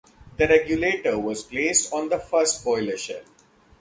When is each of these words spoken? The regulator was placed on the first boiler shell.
The 0.37 0.47
regulator 0.47 1.19
was 1.19 1.43
placed 1.43 1.93
on 1.93 2.09
the 2.09 2.17
first 2.17 2.65
boiler 2.65 2.97
shell. 2.97 3.21